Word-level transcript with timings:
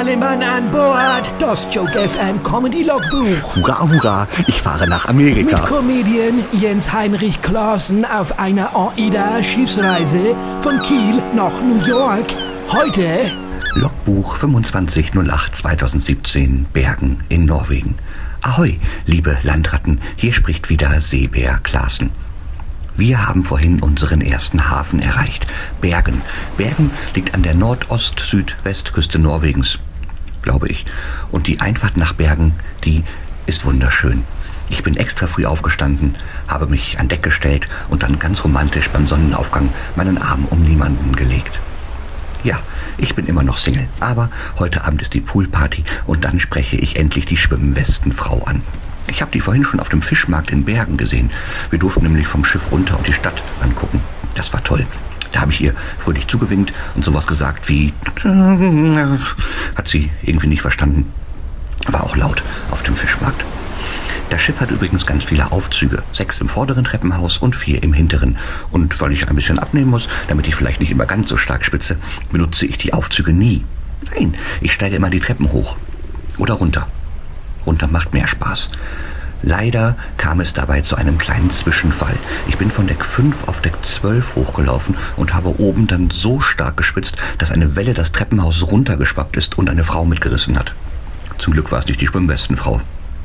alle 0.00 0.16
Mann 0.16 0.42
an 0.42 0.70
Bord. 0.70 1.30
Das 1.38 1.68
Joke 1.70 2.08
FM 2.08 2.42
Comedy 2.42 2.84
Logbuch. 2.84 3.54
Hurra, 3.54 3.80
hurra, 3.82 4.28
ich 4.46 4.62
fahre 4.62 4.88
nach 4.88 5.04
Amerika. 5.04 5.58
Mit 5.58 5.66
Comedian 5.66 6.42
Jens 6.52 6.90
Heinrich 6.90 7.42
Klaassen 7.42 8.06
auf 8.06 8.38
einer 8.38 8.74
AIDA-Schiffsreise 8.74 10.34
von 10.62 10.80
Kiel 10.80 11.22
nach 11.36 11.52
New 11.60 11.84
York. 11.86 12.24
Heute 12.72 13.30
Logbuch 13.74 14.38
2508 14.38 15.56
2017 15.56 16.64
Bergen 16.72 17.18
in 17.28 17.44
Norwegen. 17.44 17.96
Ahoi, 18.40 18.80
liebe 19.04 19.36
Landratten, 19.42 20.00
hier 20.16 20.32
spricht 20.32 20.70
wieder 20.70 20.98
Seebär 21.02 21.58
Klaassen. 21.62 22.10
Wir 22.96 23.26
haben 23.26 23.44
vorhin 23.44 23.80
unseren 23.80 24.22
ersten 24.22 24.70
Hafen 24.70 25.00
erreicht. 25.00 25.46
Bergen. 25.82 26.22
Bergen 26.56 26.90
liegt 27.14 27.34
an 27.34 27.42
der 27.42 27.54
Nordost-Südwestküste 27.54 29.18
Norwegens, 29.18 29.78
glaube 30.42 30.68
ich. 30.68 30.84
Und 31.30 31.46
die 31.46 31.60
Einfahrt 31.60 31.96
nach 31.96 32.12
Bergen, 32.12 32.54
die 32.84 33.04
ist 33.46 33.64
wunderschön. 33.64 34.24
Ich 34.68 34.84
bin 34.84 34.96
extra 34.96 35.26
früh 35.26 35.46
aufgestanden, 35.46 36.14
habe 36.46 36.66
mich 36.66 36.98
an 37.00 37.08
Deck 37.08 37.22
gestellt 37.22 37.66
und 37.88 38.04
dann 38.04 38.20
ganz 38.20 38.44
romantisch 38.44 38.88
beim 38.88 39.08
Sonnenaufgang 39.08 39.70
meinen 39.96 40.18
Arm 40.18 40.46
um 40.48 40.62
niemanden 40.62 41.16
gelegt. 41.16 41.58
Ja, 42.44 42.60
ich 42.96 43.14
bin 43.14 43.26
immer 43.26 43.42
noch 43.42 43.58
Single, 43.58 43.88
aber 43.98 44.30
heute 44.58 44.84
Abend 44.84 45.02
ist 45.02 45.12
die 45.12 45.20
Poolparty 45.20 45.84
und 46.06 46.24
dann 46.24 46.40
spreche 46.40 46.76
ich 46.76 46.96
endlich 46.96 47.26
die 47.26 47.36
Schwimmwestenfrau 47.36 48.44
an. 48.44 48.62
Ich 49.08 49.20
habe 49.20 49.32
die 49.32 49.40
vorhin 49.40 49.64
schon 49.64 49.80
auf 49.80 49.88
dem 49.88 50.02
Fischmarkt 50.02 50.50
in 50.50 50.64
Bergen 50.64 50.96
gesehen. 50.96 51.30
Wir 51.70 51.78
durften 51.78 52.04
nämlich 52.04 52.28
vom 52.28 52.44
Schiff 52.44 52.70
runter 52.70 52.96
und 52.96 53.06
die 53.08 53.12
Stadt 53.12 53.42
angucken. 53.60 54.00
Das 54.36 54.52
war 54.52 54.62
toll. 54.62 54.86
Da 55.32 55.40
habe 55.40 55.52
ich 55.52 55.60
ihr 55.60 55.74
fröhlich 55.98 56.26
zugewinkt 56.26 56.72
und 56.94 57.04
sowas 57.04 57.26
gesagt 57.26 57.68
wie... 57.68 57.92
Hat 59.76 59.88
sie 59.88 60.10
irgendwie 60.22 60.48
nicht 60.48 60.62
verstanden. 60.62 61.12
War 61.86 62.04
auch 62.04 62.16
laut 62.16 62.42
auf 62.70 62.82
dem 62.82 62.96
Fischmarkt. 62.96 63.44
Das 64.30 64.40
Schiff 64.40 64.60
hat 64.60 64.70
übrigens 64.70 65.06
ganz 65.06 65.24
viele 65.24 65.50
Aufzüge. 65.50 66.04
Sechs 66.12 66.40
im 66.40 66.48
vorderen 66.48 66.84
Treppenhaus 66.84 67.38
und 67.38 67.56
vier 67.56 67.82
im 67.82 67.92
hinteren. 67.92 68.38
Und 68.70 69.00
weil 69.00 69.10
ich 69.10 69.28
ein 69.28 69.34
bisschen 69.34 69.58
abnehmen 69.58 69.90
muss, 69.90 70.08
damit 70.28 70.46
ich 70.46 70.54
vielleicht 70.54 70.78
nicht 70.78 70.92
immer 70.92 71.06
ganz 71.06 71.28
so 71.28 71.36
stark 71.36 71.64
spitze, 71.64 71.96
benutze 72.30 72.64
ich 72.66 72.78
die 72.78 72.92
Aufzüge 72.92 73.32
nie. 73.32 73.64
Nein, 74.14 74.36
ich 74.60 74.72
steige 74.72 74.96
immer 74.96 75.10
die 75.10 75.18
Treppen 75.18 75.50
hoch. 75.50 75.76
Oder 76.38 76.54
runter. 76.54 76.86
Runter 77.66 77.88
macht 77.88 78.14
mehr 78.14 78.28
Spaß. 78.28 78.70
Leider 79.42 79.96
kam 80.18 80.40
es 80.40 80.52
dabei 80.52 80.82
zu 80.82 80.96
einem 80.96 81.16
kleinen 81.16 81.50
Zwischenfall. 81.50 82.14
Ich 82.46 82.58
bin 82.58 82.70
von 82.70 82.86
Deck 82.86 83.04
5 83.04 83.48
auf 83.48 83.62
Deck 83.62 83.74
12 83.82 84.36
hochgelaufen 84.36 84.96
und 85.16 85.32
habe 85.32 85.58
oben 85.58 85.86
dann 85.86 86.10
so 86.10 86.40
stark 86.40 86.76
gespitzt, 86.76 87.16
dass 87.38 87.50
eine 87.50 87.74
Welle 87.74 87.94
das 87.94 88.12
Treppenhaus 88.12 88.66
runtergeschwappt 88.70 89.36
ist 89.36 89.56
und 89.56 89.70
eine 89.70 89.84
Frau 89.84 90.04
mitgerissen 90.04 90.58
hat. 90.58 90.74
Zum 91.38 91.54
Glück 91.54 91.72
war 91.72 91.78
es 91.78 91.86
nicht 91.86 92.02
die 92.02 92.06
Schwimmwestenfrau. 92.06 92.82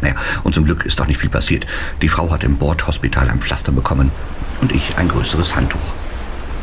Naja, 0.00 0.14
und 0.44 0.54
zum 0.54 0.64
Glück 0.64 0.86
ist 0.86 0.98
doch 0.98 1.06
nicht 1.06 1.20
viel 1.20 1.28
passiert. 1.28 1.66
Die 2.00 2.08
Frau 2.08 2.30
hat 2.30 2.42
im 2.42 2.56
Bordhospital 2.56 3.28
ein 3.28 3.40
Pflaster 3.40 3.72
bekommen 3.72 4.10
und 4.62 4.72
ich 4.72 4.96
ein 4.96 5.08
größeres 5.08 5.56
Handtuch. 5.56 5.94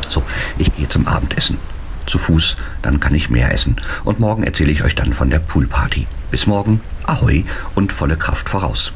So, 0.08 0.22
ich 0.58 0.74
gehe 0.74 0.88
zum 0.88 1.06
Abendessen. 1.06 1.58
Zu 2.06 2.18
Fuß, 2.18 2.56
dann 2.82 2.98
kann 2.98 3.14
ich 3.14 3.30
mehr 3.30 3.52
essen. 3.52 3.80
Und 4.04 4.20
morgen 4.20 4.42
erzähle 4.42 4.72
ich 4.72 4.82
euch 4.82 4.94
dann 4.94 5.12
von 5.12 5.30
der 5.30 5.40
Poolparty. 5.40 6.06
Bis 6.30 6.46
morgen, 6.46 6.80
ahoi 7.04 7.44
und 7.74 7.92
volle 7.92 8.16
Kraft 8.16 8.48
voraus. 8.48 8.92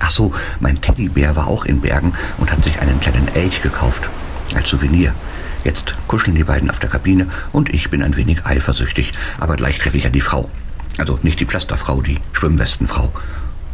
Ach 0.00 0.10
so, 0.10 0.32
mein 0.58 0.80
Teddybär 0.80 1.36
war 1.36 1.46
auch 1.46 1.64
in 1.64 1.80
Bergen 1.80 2.14
und 2.38 2.50
hat 2.50 2.64
sich 2.64 2.80
einen 2.80 2.98
kleinen 3.00 3.28
Elch 3.34 3.62
gekauft. 3.62 4.08
Als 4.54 4.68
Souvenir. 4.68 5.14
Jetzt 5.62 5.94
kuscheln 6.08 6.34
die 6.34 6.42
beiden 6.44 6.70
auf 6.70 6.78
der 6.78 6.90
Kabine 6.90 7.28
und 7.52 7.72
ich 7.72 7.90
bin 7.90 8.02
ein 8.02 8.16
wenig 8.16 8.44
eifersüchtig. 8.46 9.12
Aber 9.38 9.56
gleich 9.56 9.78
treffe 9.78 9.98
ich 9.98 10.04
ja 10.04 10.10
die 10.10 10.22
Frau. 10.22 10.50
Also 10.98 11.18
nicht 11.22 11.38
die 11.38 11.44
Pflasterfrau, 11.44 12.00
die 12.00 12.18
Schwimmwestenfrau. 12.32 13.12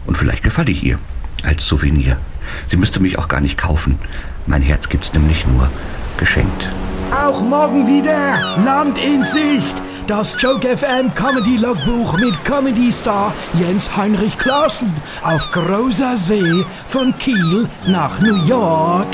Und 0.04 0.18
vielleicht 0.18 0.42
gefalle 0.42 0.72
ich 0.72 0.82
ihr. 0.82 0.98
Als 1.42 1.66
Souvenir. 1.66 2.18
Sie 2.66 2.76
müsste 2.76 3.00
mich 3.00 3.18
auch 3.18 3.28
gar 3.28 3.40
nicht 3.40 3.56
kaufen. 3.56 3.98
Mein 4.46 4.62
Herz 4.62 4.88
gibt's 4.88 5.12
nämlich 5.12 5.46
nur 5.46 5.70
geschenkt. 6.18 6.68
Auch 7.12 7.42
morgen 7.42 7.86
wieder 7.86 8.56
Land 8.64 8.98
in 8.98 9.22
Sicht. 9.22 9.85
Das 10.06 10.36
Joke 10.38 10.76
FM 10.76 11.12
Comedy 11.16 11.56
Logbuch 11.56 12.16
mit 12.18 12.44
Comedy 12.44 12.92
Star 12.92 13.34
Jens 13.54 13.96
Heinrich 13.96 14.38
Klaassen 14.38 14.94
auf 15.24 15.50
großer 15.50 16.16
See 16.16 16.64
von 16.86 17.12
Kiel 17.18 17.68
nach 17.88 18.20
New 18.20 18.36
York. 18.46 19.08